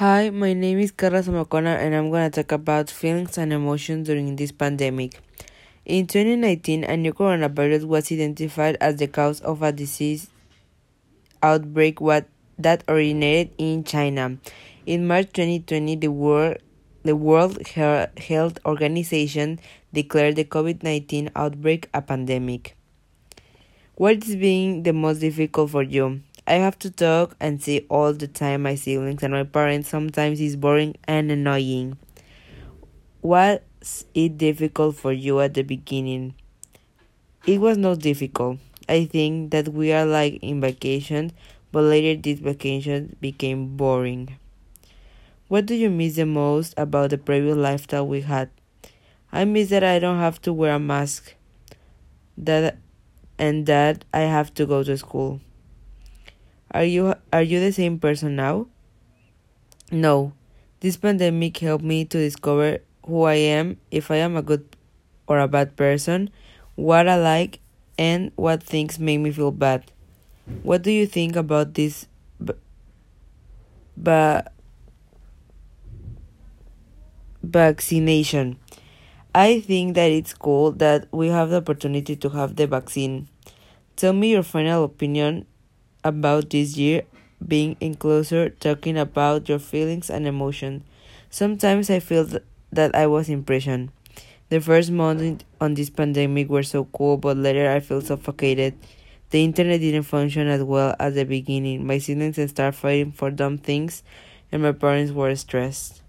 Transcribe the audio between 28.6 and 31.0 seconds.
my siblings and my parents. Sometimes it's boring